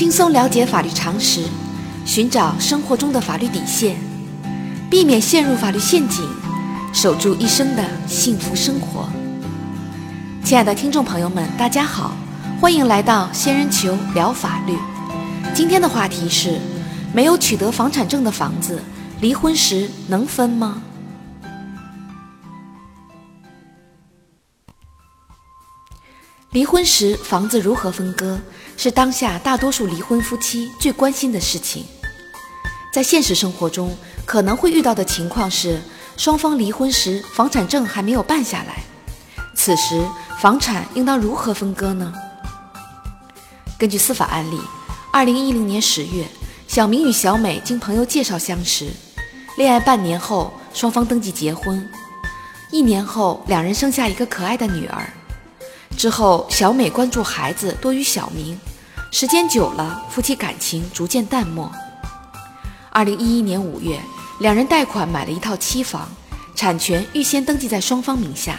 [0.00, 1.44] 轻松了解法律常识，
[2.06, 3.96] 寻找生活中的法律底线，
[4.88, 6.26] 避免陷入法律陷阱，
[6.90, 9.06] 守住一生的幸福生活。
[10.42, 12.16] 亲爱的听众朋友们，大家好，
[12.58, 14.74] 欢迎来到仙人球聊法律。
[15.52, 16.58] 今天的话题是：
[17.12, 18.82] 没有取得房产证的房子，
[19.20, 20.80] 离婚时能分吗？
[26.52, 28.36] 离婚时房子如何分割，
[28.76, 31.84] 是当下大多数离婚夫妻最关心的事情。
[32.92, 33.96] 在现实生活中，
[34.26, 35.80] 可能会遇到的情况是，
[36.16, 38.82] 双方离婚时房产证还没有办下来，
[39.54, 40.04] 此时
[40.40, 42.12] 房产应当如何分割呢？
[43.78, 44.60] 根据司法案例，
[45.12, 46.26] 二零一零年十月，
[46.66, 48.90] 小明与小美经朋友介绍相识，
[49.56, 51.88] 恋爱半年后，双方登记结婚，
[52.72, 55.08] 一年后，两人生下一个可爱的女儿。
[56.00, 58.58] 之后，小美关注孩子多于小明，
[59.10, 61.70] 时间久了，夫妻感情逐渐淡漠。
[62.88, 64.00] 二零一一年五月，
[64.38, 66.08] 两人贷款买了一套期房，
[66.56, 68.58] 产权预先登记在双方名下，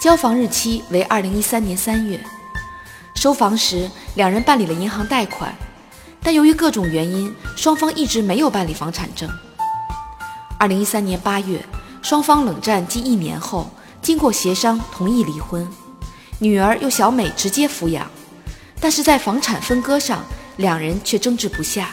[0.00, 2.18] 交房日期为二零一三年三月。
[3.16, 5.54] 收房时，两人办理了银行贷款，
[6.22, 9.28] 但由于各种原因，双方一直没有办理房产证。
[10.58, 11.62] 二零一三年八月，
[12.00, 15.70] 双方冷战近一年后，经过协商，同意离婚。
[16.42, 18.10] 女儿由小美直接抚养，
[18.80, 20.24] 但是在房产分割上，
[20.56, 21.90] 两人却争执不下。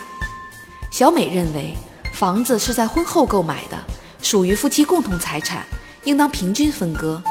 [0.89, 1.77] 小美认为
[2.15, 3.77] 房子是在婚后购买的，
[4.23, 5.63] 属于夫妻共同财产，
[6.03, 7.21] 应当平均分割。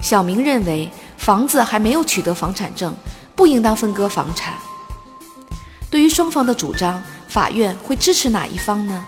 [0.00, 2.96] 小明认为房子还没有取得房产证，
[3.36, 4.54] 不应当分割房产。
[5.90, 9.04] 对于双方的主张，法院会支持哪一方呢？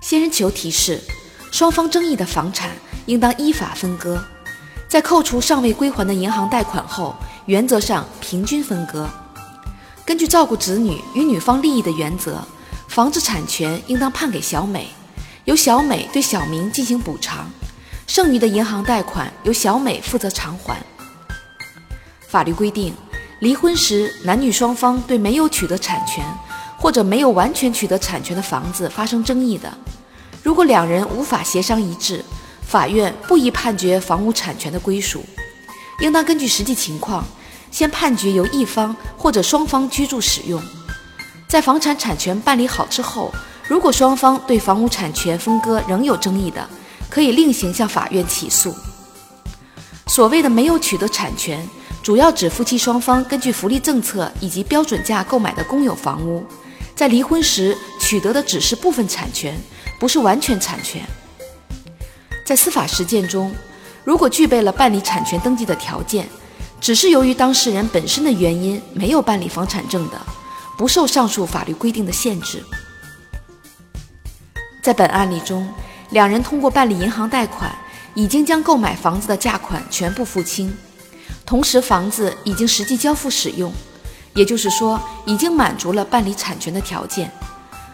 [0.00, 1.00] 仙人球提示：
[1.52, 2.70] 双方争议的房产。
[3.06, 4.22] 应当依法分割，
[4.88, 7.14] 在扣除尚未归还的银行贷款后，
[7.46, 9.08] 原则上平均分割。
[10.06, 12.42] 根据照顾子女与女方利益的原则，
[12.88, 14.88] 房子产权应当判给小美，
[15.44, 17.50] 由小美对小明进行补偿，
[18.06, 20.82] 剩余的银行贷款由小美负责偿还。
[22.28, 22.94] 法律规定，
[23.40, 26.24] 离婚时男女双方对没有取得产权
[26.78, 29.72] 或者没有完全取得产权的房子发生争议的，
[30.42, 32.24] 如果两人无法协商一致。
[32.74, 35.24] 法院不宜判决房屋产权的归属，
[36.00, 37.24] 应当根据实际情况，
[37.70, 40.60] 先判决由一方或者双方居住使用。
[41.46, 43.32] 在房产产权办理好之后，
[43.68, 46.68] 如果双方对房屋产权分割仍有争议的，
[47.08, 48.74] 可以另行向法院起诉。
[50.08, 51.64] 所谓的没有取得产权，
[52.02, 56.44] 主要指夫妻双方根据福利政策以及标准价购买的公有房屋，
[56.96, 59.56] 在离婚时取得的只是部分产权，
[60.00, 61.00] 不是完全产权。
[62.44, 63.54] 在司法实践中，
[64.04, 66.28] 如果具备了办理产权登记的条件，
[66.80, 70.20] 只是由于当事人本身的原因没有办理房产证的，
[70.76, 72.62] 不受上述法律规定的限制。
[74.82, 75.66] 在本案例中，
[76.10, 77.74] 两人通过办理银行贷款，
[78.12, 80.76] 已经将购买房子的价款全部付清，
[81.46, 83.72] 同时房子已经实际交付使用，
[84.34, 87.32] 也就是说，已经满足了办理产权的条件。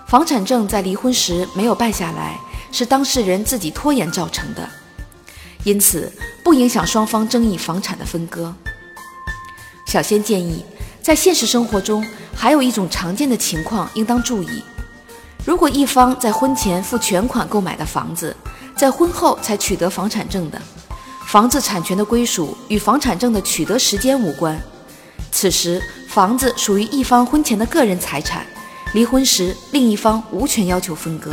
[0.08, 2.36] 房产证在离婚时没有办下来。
[2.72, 4.68] 是当事人自己拖延造成的，
[5.64, 8.54] 因此不影响双方争议房产的分割。
[9.86, 10.64] 小仙建议，
[11.02, 14.62] 在现实生活中还有一种常见的情况应当注意：
[15.44, 18.34] 如果一方在婚前付全款购买的房子，
[18.76, 20.62] 在婚后才取得房产证的，
[21.26, 24.58] 房子产权的归属与房产证的取得时间无关，
[25.32, 28.46] 此时房子属于一方婚前的个人财产，
[28.94, 31.32] 离婚时另一方无权要求分割。